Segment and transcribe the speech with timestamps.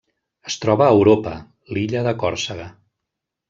[0.51, 1.35] Es troba a Europa:
[1.77, 2.67] l'illa de Còrsega.